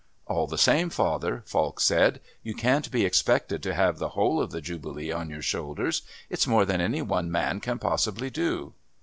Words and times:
"All 0.25 0.47
the 0.47 0.57
same, 0.57 0.89
father," 0.89 1.43
Falk 1.45 1.79
said, 1.79 2.21
"you 2.41 2.55
can't 2.55 2.89
be 2.89 3.05
expected 3.05 3.61
to 3.61 3.75
have 3.75 3.99
the 3.99 4.09
whole 4.17 4.41
of 4.41 4.49
the 4.49 4.59
Jubilee 4.59 5.11
on 5.11 5.29
your 5.29 5.43
shoulders. 5.43 6.01
It's 6.27 6.47
more 6.47 6.65
than 6.65 6.81
any 6.81 7.03
one 7.03 7.29
man 7.31 7.59
can 7.59 7.77
possibly 7.77 8.31
do." 8.31 8.73